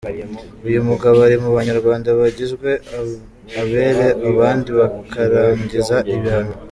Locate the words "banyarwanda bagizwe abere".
1.57-4.05